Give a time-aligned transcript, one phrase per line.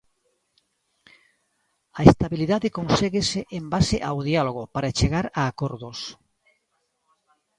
[1.99, 5.99] A estabilidade conséguese en base ao diálogo para chegar a acordos.